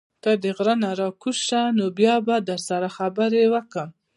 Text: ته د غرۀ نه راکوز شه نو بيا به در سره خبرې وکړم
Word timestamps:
ته 0.23 0.31
د 0.43 0.45
غرۀ 0.57 0.75
نه 0.83 0.89
راکوز 0.99 1.37
شه 1.47 1.61
نو 1.77 1.85
بيا 1.99 2.15
به 2.25 2.35
در 2.47 2.59
سره 2.69 2.87
خبرې 2.97 3.43
وکړم 3.53 3.89